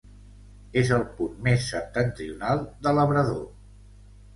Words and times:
És 0.81 0.89
el 0.95 1.03
punt 1.19 1.37
més 1.49 1.69
septentrional 1.75 2.67
de 2.89 2.99
Labrador. 3.01 3.51